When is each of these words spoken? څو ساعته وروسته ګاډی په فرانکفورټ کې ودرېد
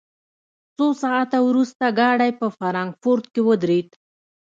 څو 0.75 0.85
ساعته 1.01 1.37
وروسته 1.47 1.83
ګاډی 1.99 2.31
په 2.39 2.47
فرانکفورټ 2.57 3.23
کې 3.33 3.41
ودرېد 3.47 3.89